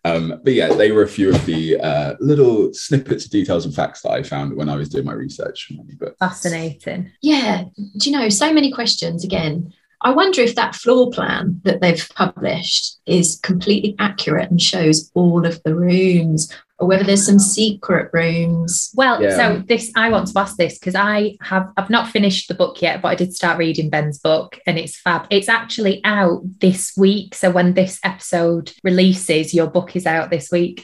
Um, 0.05 0.39
but 0.43 0.53
yeah, 0.53 0.73
they 0.73 0.91
were 0.91 1.03
a 1.03 1.07
few 1.07 1.29
of 1.29 1.45
the 1.45 1.79
uh, 1.79 2.15
little 2.19 2.73
snippets, 2.73 3.25
details, 3.25 3.65
and 3.65 3.73
facts 3.73 4.01
that 4.01 4.11
I 4.11 4.23
found 4.23 4.55
when 4.55 4.69
I 4.69 4.75
was 4.75 4.89
doing 4.89 5.05
my 5.05 5.13
research 5.13 5.67
for 5.67 5.73
my 5.73 5.93
book. 5.99 6.15
Fascinating. 6.19 7.11
Yeah. 7.21 7.65
Do 7.97 8.09
you 8.09 8.17
know, 8.17 8.29
so 8.29 8.53
many 8.53 8.71
questions 8.71 9.23
again. 9.23 9.73
I 10.03 10.11
wonder 10.11 10.41
if 10.41 10.55
that 10.55 10.75
floor 10.75 11.11
plan 11.11 11.61
that 11.63 11.79
they've 11.81 12.09
published 12.15 12.97
is 13.05 13.39
completely 13.43 13.95
accurate 13.99 14.49
and 14.49 14.61
shows 14.61 15.11
all 15.13 15.45
of 15.45 15.61
the 15.63 15.75
rooms, 15.75 16.51
or 16.79 16.87
whether 16.87 17.03
there's 17.03 17.25
some 17.27 17.37
secret 17.37 18.09
rooms. 18.11 18.89
Well, 18.95 19.21
Yeah. 19.21 19.35
so 19.37 19.63
this 19.67 19.91
I 19.95 20.09
want 20.09 20.27
to 20.29 20.39
ask 20.39 20.57
this 20.57 20.79
because 20.79 20.95
I 20.95 21.37
have 21.41 21.71
I've 21.77 21.91
not 21.91 22.09
finished 22.09 22.47
the 22.47 22.55
book 22.55 22.81
yet, 22.81 23.01
but 23.03 23.09
I 23.09 23.15
did 23.15 23.35
start 23.35 23.59
reading 23.59 23.89
Ben's 23.91 24.17
book 24.17 24.59
and 24.65 24.79
it's 24.79 24.97
fab. 24.97 25.27
It's 25.29 25.49
actually 25.49 26.01
out 26.03 26.41
this 26.59 26.93
week. 26.97 27.35
So 27.35 27.51
when 27.51 27.75
this 27.75 27.99
episode 28.03 28.73
releases, 28.83 29.53
your 29.53 29.67
book 29.67 29.95
is 29.95 30.07
out 30.07 30.31
this 30.31 30.49
week. 30.51 30.83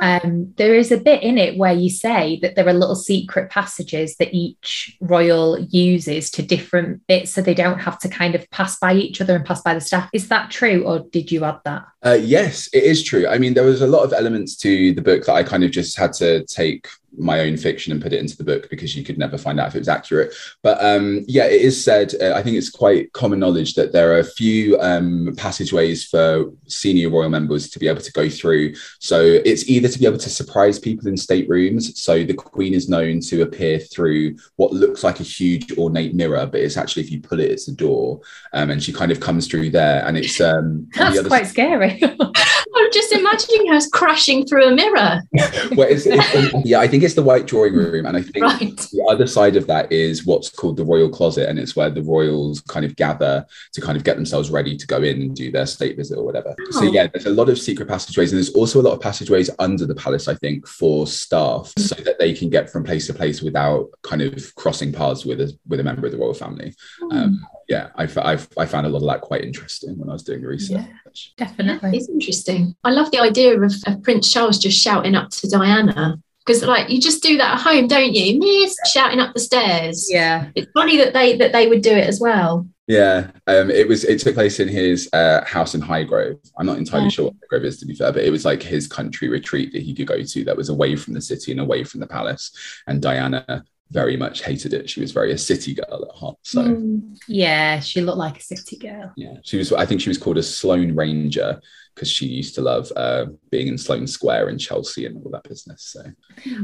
Um, 0.00 0.52
there 0.56 0.74
is 0.74 0.92
a 0.92 0.98
bit 0.98 1.22
in 1.22 1.38
it 1.38 1.56
where 1.56 1.72
you 1.72 1.90
say 1.90 2.38
that 2.42 2.54
there 2.54 2.68
are 2.68 2.72
little 2.72 2.96
secret 2.96 3.50
passages 3.50 4.16
that 4.16 4.34
each 4.34 4.96
royal 5.00 5.58
uses 5.58 6.30
to 6.32 6.42
different 6.42 7.06
bits 7.06 7.32
so 7.32 7.40
they 7.40 7.54
don't 7.54 7.78
have 7.78 7.98
to 8.00 8.08
kind 8.08 8.34
of 8.34 8.48
pass 8.50 8.78
by 8.78 8.94
each 8.94 9.20
other 9.20 9.36
and 9.36 9.44
pass 9.44 9.62
by 9.62 9.74
the 9.74 9.80
staff. 9.80 10.10
Is 10.12 10.28
that 10.28 10.50
true 10.50 10.84
or 10.84 11.00
did 11.00 11.30
you 11.30 11.44
add 11.44 11.60
that? 11.64 11.84
Uh, 12.04 12.18
yes, 12.20 12.68
it 12.72 12.84
is 12.84 13.02
true. 13.02 13.26
I 13.26 13.38
mean, 13.38 13.54
there 13.54 13.64
was 13.64 13.80
a 13.80 13.86
lot 13.86 14.04
of 14.04 14.12
elements 14.12 14.56
to 14.56 14.92
the 14.92 15.00
book 15.00 15.24
that 15.24 15.32
I 15.32 15.42
kind 15.42 15.64
of 15.64 15.70
just 15.70 15.96
had 15.96 16.12
to 16.14 16.44
take 16.44 16.86
my 17.18 17.40
own 17.40 17.56
fiction 17.56 17.92
and 17.92 18.02
put 18.02 18.12
it 18.12 18.20
into 18.20 18.36
the 18.36 18.44
book 18.44 18.68
because 18.70 18.96
you 18.96 19.04
could 19.04 19.18
never 19.18 19.38
find 19.38 19.60
out 19.60 19.68
if 19.68 19.74
it 19.74 19.80
was 19.80 19.88
accurate. 19.88 20.34
But 20.62 20.82
um, 20.84 21.24
yeah, 21.26 21.44
it 21.44 21.60
is 21.60 21.82
said, 21.82 22.14
uh, 22.20 22.32
I 22.34 22.42
think 22.42 22.56
it's 22.56 22.70
quite 22.70 23.12
common 23.12 23.38
knowledge 23.38 23.74
that 23.74 23.92
there 23.92 24.12
are 24.12 24.18
a 24.18 24.24
few 24.24 24.78
um, 24.80 25.34
passageways 25.36 26.04
for 26.04 26.52
senior 26.66 27.10
royal 27.10 27.28
members 27.28 27.68
to 27.70 27.78
be 27.78 27.88
able 27.88 28.00
to 28.00 28.12
go 28.12 28.28
through. 28.28 28.74
So 28.98 29.20
it's 29.20 29.68
either 29.68 29.88
to 29.88 29.98
be 29.98 30.06
able 30.06 30.18
to 30.18 30.30
surprise 30.30 30.78
people 30.78 31.08
in 31.08 31.16
staterooms. 31.16 32.00
So 32.00 32.24
the 32.24 32.34
Queen 32.34 32.74
is 32.74 32.88
known 32.88 33.20
to 33.20 33.42
appear 33.42 33.78
through 33.78 34.36
what 34.56 34.72
looks 34.72 35.04
like 35.04 35.20
a 35.20 35.24
huge 35.24 35.76
ornate 35.78 36.14
mirror, 36.14 36.46
but 36.46 36.60
it's 36.60 36.76
actually, 36.76 37.02
if 37.02 37.10
you 37.10 37.20
pull 37.20 37.40
it, 37.40 37.50
it's 37.50 37.68
a 37.68 37.72
door. 37.72 38.20
Um, 38.52 38.70
and 38.70 38.82
she 38.82 38.92
kind 38.92 39.12
of 39.12 39.20
comes 39.20 39.46
through 39.46 39.70
there. 39.70 40.04
And 40.06 40.16
it's 40.16 40.40
um, 40.40 40.88
That's 40.94 41.26
quite 41.26 41.46
scary. 41.46 41.93
I'm 42.76 42.92
just 42.92 43.12
imagining 43.12 43.72
her 43.72 43.78
crashing 43.92 44.46
through 44.46 44.66
a 44.66 44.74
mirror. 44.74 45.22
well, 45.76 45.88
it's, 45.88 46.06
it's, 46.06 46.54
yeah, 46.66 46.80
I 46.80 46.88
think 46.88 47.02
it's 47.04 47.14
the 47.14 47.22
white 47.22 47.46
drawing 47.46 47.74
room, 47.74 48.04
and 48.06 48.16
I 48.16 48.22
think 48.22 48.44
Right. 48.44 48.76
the 48.76 49.06
other 49.10 49.26
side 49.26 49.56
of 49.56 49.66
that 49.68 49.90
is 49.92 50.26
what's 50.26 50.50
called 50.50 50.76
the 50.76 50.84
royal 50.84 51.08
closet, 51.08 51.48
and 51.48 51.58
it's 51.58 51.76
where 51.76 51.90
the 51.90 52.02
royals 52.02 52.60
kind 52.62 52.84
of 52.84 52.96
gather 52.96 53.46
to 53.74 53.80
kind 53.80 53.96
of 53.96 54.04
get 54.04 54.16
themselves 54.16 54.50
ready 54.50 54.76
to 54.76 54.86
go 54.86 54.98
in 55.02 55.22
and 55.22 55.36
do 55.36 55.50
their 55.52 55.66
state 55.66 55.96
visit 55.96 56.18
or 56.18 56.24
whatever. 56.24 56.54
So 56.70 56.80
Oh. 56.80 56.92
yeah, 56.92 57.06
there's 57.06 57.26
a 57.26 57.30
lot 57.30 57.48
of 57.48 57.58
secret 57.58 57.88
passageways, 57.88 58.32
and 58.32 58.38
there's 58.38 58.50
also 58.54 58.80
a 58.80 58.82
lot 58.82 58.92
of 58.94 59.00
passageways 59.00 59.50
under 59.58 59.86
the 59.86 59.94
palace, 59.94 60.26
I 60.28 60.34
think, 60.34 60.66
for 60.66 61.06
staff, 61.06 61.72
so 61.78 61.94
that 62.02 62.18
they 62.18 62.32
can 62.34 62.50
get 62.50 62.70
from 62.70 62.82
place 62.84 63.06
to 63.06 63.14
place 63.14 63.40
without 63.40 63.88
kind 64.02 64.20
of 64.22 64.54
crossing 64.56 64.92
paths 64.92 65.24
with 65.24 65.40
a 65.40 65.56
with 65.68 65.80
a 65.80 65.84
member 65.84 66.06
of 66.06 66.12
the 66.12 66.18
royal 66.18 66.34
family. 66.34 66.74
Um, 67.12 67.44
yeah, 67.68 67.90
i 67.96 68.06
found 68.06 68.86
a 68.86 68.88
lot 68.88 68.98
of 68.98 69.06
that 69.06 69.20
quite 69.20 69.42
interesting 69.42 69.98
when 69.98 70.08
I 70.08 70.12
was 70.12 70.22
doing 70.22 70.42
the 70.42 70.48
research. 70.48 71.34
Definitely. 71.36 71.96
It's 71.96 72.08
interesting. 72.08 72.74
I 72.84 72.90
love 72.90 73.10
the 73.10 73.20
idea 73.20 73.58
of, 73.60 73.72
of 73.86 74.02
Prince 74.02 74.30
Charles 74.32 74.58
just 74.58 74.78
shouting 74.80 75.14
up 75.14 75.30
to 75.30 75.48
Diana 75.48 76.20
because, 76.44 76.62
like, 76.62 76.90
you 76.90 77.00
just 77.00 77.22
do 77.22 77.38
that 77.38 77.54
at 77.54 77.60
home, 77.60 77.86
don't 77.88 78.12
you? 78.14 78.38
Miss 78.38 78.76
shouting 78.92 79.20
up 79.20 79.32
the 79.34 79.40
stairs. 79.40 80.08
Yeah. 80.10 80.50
It's 80.54 80.70
funny 80.72 80.96
that 80.98 81.12
they 81.14 81.36
that 81.38 81.52
they 81.52 81.68
would 81.68 81.82
do 81.82 81.92
it 81.92 82.06
as 82.06 82.20
well. 82.20 82.66
Yeah, 82.86 83.30
um, 83.46 83.70
it 83.70 83.88
was. 83.88 84.04
It 84.04 84.20
took 84.20 84.34
place 84.34 84.60
in 84.60 84.68
his 84.68 85.08
uh, 85.14 85.42
house 85.46 85.74
in 85.74 85.80
Highgrove. 85.80 86.38
I'm 86.58 86.66
not 86.66 86.76
entirely 86.76 87.06
Yeah. 87.06 87.10
sure 87.10 87.24
what 87.26 87.34
Highgrove 87.50 87.64
is, 87.64 87.78
to 87.78 87.86
be 87.86 87.94
fair, 87.94 88.12
but 88.12 88.24
it 88.24 88.30
was 88.30 88.44
like 88.44 88.62
his 88.62 88.86
country 88.86 89.28
retreat 89.28 89.72
that 89.72 89.82
he 89.82 89.94
could 89.94 90.06
go 90.06 90.22
to 90.22 90.44
that 90.44 90.56
was 90.56 90.68
away 90.68 90.94
from 90.96 91.14
the 91.14 91.22
city 91.22 91.50
and 91.52 91.62
away 91.62 91.82
from 91.82 92.00
the 92.00 92.06
palace. 92.06 92.52
And 92.86 93.00
Diana 93.00 93.64
very 93.90 94.16
much 94.16 94.42
hated 94.42 94.72
it. 94.72 94.88
She 94.90 95.00
was 95.00 95.12
very 95.12 95.32
a 95.32 95.38
city 95.38 95.74
girl 95.74 96.06
at 96.10 96.16
heart. 96.16 96.36
So 96.42 96.62
Mm. 96.62 97.16
Yeah, 97.28 97.80
she 97.80 98.00
looked 98.00 98.18
like 98.18 98.38
a 98.38 98.42
city 98.42 98.76
girl. 98.76 99.12
yeah, 99.16 99.36
she 99.42 99.58
was. 99.58 99.72
I 99.72 99.86
think 99.86 100.00
she 100.00 100.08
was 100.10 100.18
called 100.18 100.38
a 100.38 100.42
Sloane 100.42 100.94
Ranger 100.94 101.60
because 101.94 102.10
she 102.10 102.26
used 102.26 102.56
to 102.56 102.60
love 102.60 102.90
uh, 102.96 103.26
being 103.50 103.68
in 103.68 103.78
Sloane 103.78 104.08
Square 104.08 104.48
in 104.48 104.58
Chelsea 104.58 105.06
and 105.06 105.16
all 105.24 105.30
that 105.30 105.44
business. 105.44 105.84
So 105.92 106.02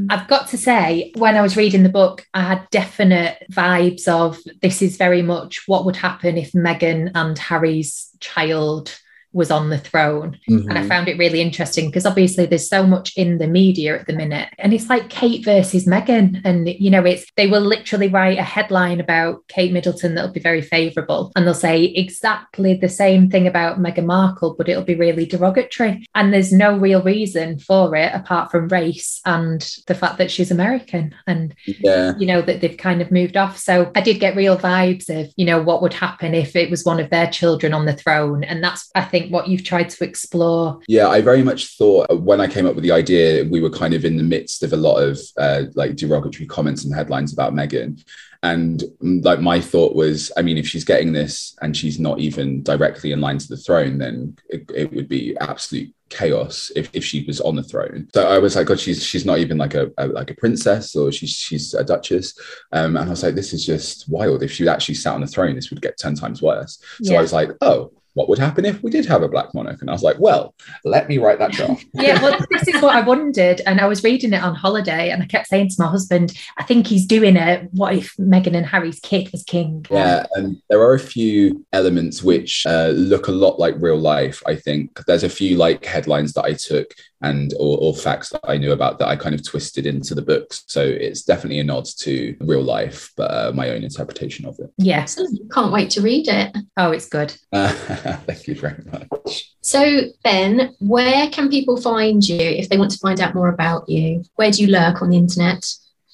I've 0.09 0.27
got 0.27 0.49
to 0.49 0.59
say, 0.59 1.13
when 1.17 1.37
I 1.37 1.41
was 1.43 1.57
reading 1.57 1.85
the 1.85 1.89
book, 1.89 2.27
I 2.35 2.43
had 2.43 2.67
definite 2.71 3.47
vibes 3.53 4.09
of 4.09 4.39
this 4.61 4.83
is 4.83 4.97
very 4.97 5.23
much 5.23 5.63
what 5.69 5.85
would 5.85 5.95
happen 5.97 6.37
if 6.37 6.51
Meghan 6.51 7.13
and 7.15 7.39
Harry's 7.39 8.11
child 8.19 8.99
was 9.33 9.51
on 9.51 9.71
the 9.71 9.79
throne. 9.79 10.39
And 10.47 10.73
I 10.73 10.81
mm-hmm. 10.81 10.89
found 10.89 11.09
it 11.09 11.19
really 11.19 11.41
interesting 11.41 11.87
because 11.87 12.07
obviously 12.07 12.47
there's 12.47 12.69
so 12.69 12.87
much 12.87 13.13
in 13.17 13.39
the 13.39 13.47
media 13.47 13.99
at 13.99 14.07
the 14.07 14.13
minute. 14.13 14.49
And 14.59 14.73
it's 14.73 14.89
like 14.89 15.09
Kate 15.09 15.45
versus 15.45 15.87
Meghan. 15.87 16.41
And, 16.45 16.69
you 16.69 16.91
know, 16.91 17.05
it's 17.05 17.27
they 17.37 17.47
will 17.47 17.61
literally 17.61 18.09
write 18.09 18.39
a 18.39 18.43
headline 18.43 19.01
about 19.01 19.47
Kate 19.49 19.73
Middleton 19.73 20.15
that'll 20.15 20.33
be 20.33 20.41
very 20.41 20.63
favourable. 20.63 21.33
And 21.37 21.47
they'll 21.47 21.55
say 21.55 21.85
exactly 21.85 22.75
the 22.75 22.89
same 22.89 23.31
thing 23.31 23.47
about 23.47 23.79
Meghan 23.79 24.07
Markle, 24.07 24.55
but 24.57 24.69
it'll 24.69 24.85
be 24.85 24.95
really 24.95 25.27
derogatory. 25.27 26.07
And 26.15 26.33
there's 26.33 26.53
no 26.53 26.77
real 26.77 27.03
reason 27.03 27.59
for 27.59 27.95
it 27.97 28.13
apart 28.15 28.51
from 28.51 28.69
race 28.69 29.21
and 29.25 29.61
the 29.87 29.95
fact 29.95 30.19
that 30.19 30.31
she's 30.31 30.51
American. 30.51 31.15
And 31.27 31.55
yeah, 31.67 32.13
you 32.19 32.27
know 32.27 32.43
that 32.43 32.61
they've 32.61 32.77
kind 32.77 33.01
of 33.01 33.11
moved 33.11 33.37
off 33.37 33.59
so 33.59 33.91
i 33.95 34.01
did 34.01 34.21
get 34.21 34.37
real 34.37 34.57
vibes 34.57 35.09
of 35.09 35.33
you 35.37 35.45
know 35.45 35.61
what 35.61 35.83
would 35.83 35.93
happen 35.93 36.35
if 36.35 36.55
it 36.55 36.71
was 36.71 36.85
one 36.85 37.01
of 37.01 37.11
their 37.11 37.29
children 37.31 37.73
on 37.73 37.87
the 37.87 37.93
throne 37.93 38.45
and 38.45 38.63
that's 38.63 38.91
i 38.95 39.03
think 39.03 39.20
what 39.29 39.49
you've 39.49 39.65
tried 39.65 39.91
to 39.91 40.05
explore 40.05 40.81
Yeah, 40.89 41.09
I 41.09 41.21
very 41.21 41.43
much 41.43 41.77
thought 41.77 42.11
uh, 42.11 42.17
when 42.17 42.41
I 42.41 42.47
came 42.47 42.67
up 42.67 42.75
with 42.75 42.85
the 42.85 42.93
idea, 42.93 43.45
we 43.45 43.61
were 43.61 43.71
kind 43.71 43.95
of 43.95 44.05
in 44.05 44.17
the 44.17 44.23
midst 44.23 44.63
of 44.63 44.73
a 44.73 44.77
lot 44.77 44.99
of 44.99 45.19
uh, 45.37 45.65
like 45.75 45.97
derogatory 45.97 46.47
comments 46.47 46.85
and 46.85 46.95
headlines 46.95 47.33
about 47.33 47.55
Meghan. 47.55 48.03
And 48.43 48.83
mm, 49.03 49.25
like 49.25 49.41
my 49.41 49.61
thought 49.61 49.95
was, 49.95 50.33
I 50.37 50.43
mean, 50.43 50.57
if 50.57 50.67
she's 50.67 50.85
getting 50.85 51.13
this 51.13 51.57
and 51.61 51.77
she's 51.77 52.01
not 52.01 52.21
even 52.21 52.63
directly 52.63 53.13
in 53.13 53.21
line 53.21 53.39
to 53.39 53.49
the 53.49 53.57
throne, 53.57 53.99
then 53.99 54.37
it, 54.49 54.71
it 54.75 54.93
would 54.93 55.09
be 55.09 55.37
absolute 55.39 55.95
chaos 56.09 56.73
if, 56.75 56.91
if 56.93 57.05
she 57.05 57.25
was 57.27 57.41
on 57.41 57.57
the 57.57 57.63
throne. 57.63 58.09
So 58.15 58.27
I 58.27 58.39
was 58.39 58.57
like, 58.57 58.67
God, 58.67 58.81
she's 58.81 59.05
she's 59.05 59.27
not 59.27 59.39
even 59.39 59.59
like 59.59 59.75
a, 59.75 59.91
a 59.99 60.09
like 60.09 60.31
a 60.31 60.35
princess 60.35 60.97
or 60.97 61.13
she's 61.13 61.31
she's 61.33 61.75
a 61.75 61.85
duchess. 61.85 62.39
Um, 62.73 62.97
and 62.97 63.07
I 63.07 63.11
was 63.11 63.23
like, 63.23 63.35
this 63.35 63.53
is 63.53 63.65
just 63.65 64.09
wild. 64.09 64.43
If 64.43 64.53
she 64.53 64.69
actually 64.69 64.97
sat 64.97 65.15
on 65.15 65.21
the 65.21 65.27
throne, 65.27 65.55
this 65.55 65.71
would 65.71 65.83
get 65.83 65.99
ten 65.99 66.15
times 66.15 66.43
worse. 66.43 66.83
So 67.03 67.13
Yeah. 67.13 67.19
I 67.19 67.23
was 67.23 67.33
like, 67.33 67.51
oh, 67.61 67.93
what 68.15 68.29
would 68.29 68.39
happen 68.39 68.65
if 68.65 68.83
we 68.83 68.91
did 68.91 69.07
have 69.07 69.23
a 69.23 69.29
black 69.29 69.55
monarch? 69.55 69.81
And 69.81 69.91
I 69.91 69.93
was 69.93 70.03
like, 70.03 70.19
well, 70.19 70.55
let 70.85 71.09
me 71.09 71.19
write 71.19 71.39
that 71.39 71.53
draft. 71.53 71.85
yeah 71.95 72.21
well 72.23 72.39
this 72.51 72.69
is 72.69 72.83
what 72.83 72.95
i 72.95 73.01
wondered 73.01 73.61
and 73.67 73.81
i 73.81 73.87
was 73.87 74.03
reading 74.03 74.33
it 74.33 74.43
on 74.43 74.55
holiday 74.55 75.11
and 75.11 75.23
i 75.23 75.27
kept 75.27 75.49
saying 75.49 75.69
to 75.69 75.77
my 75.79 75.87
husband 75.87 76.33
i 76.59 76.63
think 76.63 76.87
he's 76.87 77.07
doing 77.07 77.37
it 77.37 77.69
what 77.73 77.95
if 77.95 78.15
meghan 78.17 78.57
and 78.57 78.67
harry's 78.67 79.01
kid 79.01 79.31
was 79.33 79.43
king 79.45 79.85
Yeah, 79.91 80.27
and 80.35 80.61
there 80.69 80.81
are 80.81 80.95
a 80.95 80.99
few 80.99 81.65
elements 81.73 82.23
which 82.23 82.67
uh, 82.67 82.89
look 82.89 83.29
a 83.29 83.33
lot 83.33 83.59
like 83.59 83.75
real 83.79 83.99
life. 83.99 84.43
I 84.47 84.57
think 84.57 85.05
there's 85.07 85.25
a 85.25 85.29
few 85.29 85.57
like 85.57 85.85
headlines 85.85 86.33
that 86.35 86.45
I 86.45 86.55
took 86.55 86.95
and 87.23 87.53
or, 87.59 87.79
or 87.79 87.95
facts 87.95 88.31
that 88.31 88.41
I 88.45 88.57
knew 88.57 88.73
about 88.73 88.99
that 88.99 89.09
I 89.09 89.17
kind 89.17 89.35
of 89.35 89.45
twisted 89.47 89.87
into 89.87 90.15
the 90.15 90.23
books. 90.23 90.65
So 90.67 90.83
it's 90.83 91.23
definitely 91.23 91.59
a 91.61 91.65
nod 91.65 91.87
to 91.99 92.37
real 92.41 92.63
life, 92.63 93.11
but 93.17 93.31
uh, 93.31 93.53
my 93.55 93.71
own 93.71 93.83
interpretation 93.85 94.47
of 94.47 94.59
it. 94.59 94.71
Yes, 94.79 95.19
Can't 95.53 95.73
wait 95.73 95.91
to 95.91 96.01
read 96.01 96.29
it. 96.29 96.57
oh 96.77 96.91
it's 96.91 97.09
good 97.09 97.35
Uh, 97.53 97.69
thank 98.27 98.47
you 98.47 98.55
very 98.55 98.83
much. 98.91 99.53
So, 99.63 100.03
Ben, 100.25 100.75
where 100.81 101.29
can 101.31 101.49
people 101.51 101.81
find 101.81 102.27
you 102.27 102.39
if 102.39 102.69
they 102.69 102.79
want 102.79 102.91
to 102.93 102.99
find 102.99 103.21
out 103.21 103.35
more 103.35 103.49
about 103.49 103.89
you? 103.89 104.25
Where 104.37 104.51
do 104.51 104.63
you 104.63 104.69
lurk 104.71 105.03
on 105.03 105.11
the 105.11 105.17
internet? 105.19 105.65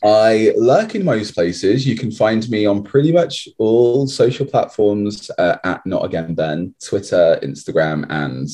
I 0.05 0.53
lurk 0.57 0.95
in 0.95 1.05
most 1.05 1.33
places. 1.35 1.87
You 1.87 1.97
can 1.97 2.11
find 2.11 2.49
me 2.51 2.67
on 2.67 2.83
pretty 2.83 3.13
much 3.13 3.49
all 3.59 4.07
social 4.07 4.45
platforms 4.45 5.31
uh, 5.39 5.57
at 5.65 5.85
Not 5.87 6.05
Again 6.05 6.35
Ben, 6.35 6.75
Twitter, 6.85 7.39
Instagram, 7.43 8.05
and 8.11 8.49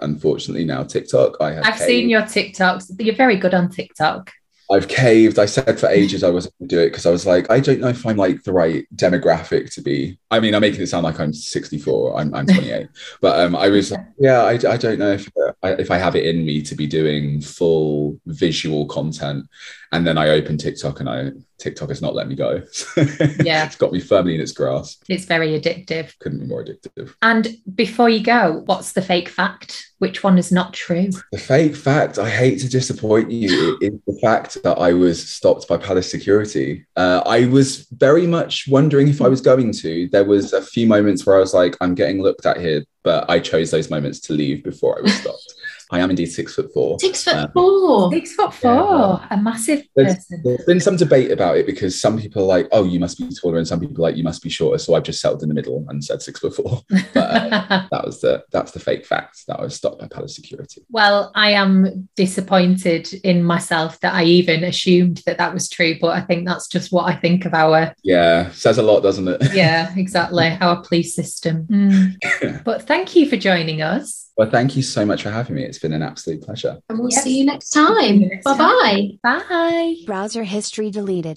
unfortunately 0.00 0.64
now 0.64 0.82
TikTok. 0.82 1.36
I 1.40 1.52
have 1.52 1.64
i've 1.64 1.78
seen 1.78 2.08
your 2.08 2.22
tiktoks 2.22 2.90
you're 2.98 3.14
very 3.14 3.36
good 3.36 3.54
on 3.54 3.68
tiktok 3.68 4.32
I've 4.72 4.88
caved. 4.88 5.38
I 5.38 5.44
said 5.44 5.78
for 5.78 5.88
ages 5.88 6.24
I 6.24 6.30
wasn't 6.30 6.54
going 6.58 6.68
to 6.68 6.76
do 6.76 6.80
it 6.80 6.90
because 6.90 7.04
I 7.04 7.10
was 7.10 7.26
like, 7.26 7.50
I 7.50 7.60
don't 7.60 7.80
know 7.80 7.88
if 7.88 8.06
I'm 8.06 8.16
like 8.16 8.42
the 8.42 8.54
right 8.54 8.86
demographic 8.96 9.72
to 9.74 9.82
be. 9.82 10.18
I 10.30 10.40
mean, 10.40 10.54
I'm 10.54 10.62
making 10.62 10.80
it 10.80 10.86
sound 10.86 11.04
like 11.04 11.20
I'm 11.20 11.34
64. 11.34 12.18
I'm, 12.18 12.34
I'm 12.34 12.46
28, 12.48 12.88
but 13.20 13.38
um, 13.38 13.54
I 13.54 13.68
was 13.68 13.90
like, 13.90 14.06
yeah, 14.18 14.42
I, 14.42 14.52
I 14.52 14.76
don't 14.78 14.98
know 14.98 15.12
if 15.12 15.28
uh, 15.36 15.52
I, 15.62 15.72
if 15.72 15.90
I 15.90 15.98
have 15.98 16.16
it 16.16 16.24
in 16.24 16.46
me 16.46 16.62
to 16.62 16.74
be 16.74 16.86
doing 16.86 17.42
full 17.42 18.18
visual 18.26 18.86
content. 18.86 19.46
And 19.90 20.06
then 20.06 20.16
I 20.16 20.30
opened 20.30 20.60
TikTok 20.60 21.00
and 21.00 21.08
I 21.08 21.32
TikTok 21.62 21.90
has 21.90 22.02
not 22.02 22.14
let 22.14 22.26
me 22.26 22.34
go. 22.34 22.62
Yeah. 22.96 23.64
it's 23.66 23.76
got 23.76 23.92
me 23.92 24.00
firmly 24.00 24.34
in 24.34 24.40
its 24.40 24.50
grasp. 24.50 25.04
It's 25.08 25.26
very 25.26 25.58
addictive. 25.58 26.18
Couldn't 26.18 26.40
be 26.40 26.46
more 26.46 26.64
addictive. 26.64 27.14
And 27.22 27.56
before 27.74 28.08
you 28.08 28.20
go, 28.20 28.62
what's 28.66 28.92
the 28.92 29.02
fake 29.02 29.28
fact? 29.28 29.92
Which 29.98 30.24
one 30.24 30.38
is 30.38 30.50
not 30.50 30.74
true? 30.74 31.10
The 31.30 31.38
fake 31.38 31.76
fact, 31.76 32.18
I 32.18 32.28
hate 32.28 32.58
to 32.60 32.68
disappoint 32.68 33.30
you, 33.30 33.78
is 33.80 33.92
the 34.08 34.18
fact 34.20 34.60
that 34.64 34.76
I 34.78 34.92
was 34.92 35.24
stopped 35.26 35.68
by 35.68 35.76
palace 35.76 36.10
security. 36.10 36.84
Uh, 36.96 37.22
I 37.24 37.46
was 37.46 37.86
very 37.92 38.26
much 38.26 38.66
wondering 38.68 39.06
if 39.06 39.22
I 39.22 39.28
was 39.28 39.40
going 39.40 39.72
to. 39.72 40.08
There 40.08 40.24
was 40.24 40.52
a 40.52 40.62
few 40.62 40.88
moments 40.88 41.24
where 41.24 41.36
I 41.36 41.40
was 41.40 41.54
like, 41.54 41.76
I'm 41.80 41.94
getting 41.94 42.20
looked 42.20 42.44
at 42.44 42.60
here, 42.60 42.84
but 43.04 43.30
I 43.30 43.38
chose 43.38 43.70
those 43.70 43.88
moments 43.88 44.18
to 44.20 44.32
leave 44.32 44.64
before 44.64 44.98
I 44.98 45.02
was 45.02 45.14
stopped. 45.14 45.54
I 45.92 46.00
am 46.00 46.10
indeed 46.10 46.26
six 46.26 46.54
foot 46.54 46.70
four. 46.72 46.98
Six 46.98 47.22
foot 47.24 47.34
Um, 47.36 47.50
four. 47.52 48.10
Six 48.12 48.34
foot 48.34 48.54
four, 48.54 49.20
a 49.30 49.36
massive 49.36 49.82
There's, 49.94 50.14
person. 50.16 50.40
there's 50.44 50.64
been 50.64 50.80
some 50.80 50.96
debate 50.96 51.30
about 51.30 51.58
it 51.58 51.66
because 51.66 52.00
some 52.00 52.18
people 52.18 52.42
are 52.42 52.46
like, 52.46 52.68
oh, 52.72 52.84
you 52.84 52.98
must 52.98 53.18
be 53.18 53.28
taller, 53.34 53.58
and 53.58 53.68
some 53.68 53.78
people 53.78 53.98
are 53.98 54.08
like, 54.08 54.16
you 54.16 54.24
must 54.24 54.42
be 54.42 54.48
shorter. 54.50 54.78
So 54.78 54.94
I've 54.94 55.02
just 55.02 55.20
settled 55.20 55.42
in 55.42 55.48
the 55.48 55.54
middle 55.54 55.84
and 55.88 56.02
said 56.02 56.22
six 56.22 56.40
foot 56.40 56.54
four. 56.56 56.82
But 57.14 57.52
uh, 57.52 57.86
that 57.90 58.04
was 58.04 58.20
the 58.20 58.44
that's 58.50 58.72
the 58.72 58.80
fake 58.80 59.04
fact 59.06 59.46
that 59.46 59.58
I 59.60 59.62
was 59.62 59.74
stopped 59.76 60.00
by 60.00 60.08
palace 60.08 60.34
security. 60.34 60.82
well, 60.90 61.30
I 61.34 61.52
am 61.52 62.08
disappointed 62.16 63.12
in 63.24 63.42
myself 63.44 64.00
that 64.00 64.14
I 64.14 64.24
even 64.24 64.64
assumed 64.64 65.22
that 65.26 65.38
that 65.38 65.52
was 65.52 65.68
true, 65.68 65.96
but 66.00 66.08
I 66.16 66.20
think 66.22 66.46
that's 66.48 66.68
just 66.68 66.90
what 66.92 67.04
I 67.04 67.14
think 67.14 67.44
of 67.44 67.54
our 67.54 67.94
Yeah, 68.02 68.50
says 68.52 68.78
a 68.78 68.82
lot, 68.82 69.00
doesn't 69.02 69.28
it? 69.28 69.42
yeah, 69.54 69.92
exactly, 69.96 70.56
our 70.60 70.82
police 70.82 71.14
system. 71.14 71.66
Mm. 71.70 72.62
But 72.64 72.82
thank 72.86 73.14
you 73.16 73.28
for 73.28 73.36
joining 73.36 73.82
us. 73.82 74.21
Well, 74.36 74.48
thank 74.50 74.76
you 74.76 74.82
so 74.82 75.04
much 75.04 75.22
for 75.24 75.30
having 75.30 75.56
me. 75.56 75.62
It's 75.62 75.78
been 75.78 75.92
an 75.92 76.02
absolute 76.02 76.42
pleasure. 76.42 76.78
And 76.88 76.98
we'll 76.98 77.10
Yes. 77.10 77.22
see 77.22 77.38
you 77.38 77.44
next 77.44 77.70
time. 77.70 78.30
Bye 78.44 78.56
bye. 78.56 79.08
Bye. 79.22 79.96
Browser 80.06 80.44
history 80.44 80.90
deleted. 80.90 81.30